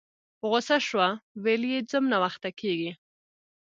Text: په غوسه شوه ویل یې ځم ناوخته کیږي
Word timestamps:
په 0.39 0.45
غوسه 0.51 0.77
شوه 0.87 1.07
ویل 1.43 1.63
یې 1.73 1.79
ځم 1.91 2.03
ناوخته 2.13 2.49
کیږي 2.59 2.91